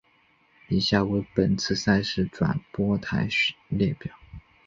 [0.67, 3.29] 以下为本次赛事转播台
[3.67, 4.11] 列表。